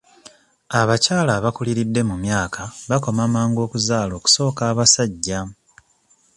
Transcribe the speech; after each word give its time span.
Abakyala 0.79 1.31
abakuliridde 1.39 2.01
mu 2.09 2.15
myaka 2.23 2.61
bakoma 2.89 3.23
mangu 3.33 3.59
okuzaala 3.65 4.13
okusooka 4.19 4.61
abasajja 4.71 5.39